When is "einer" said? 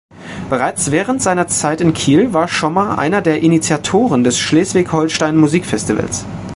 2.97-3.21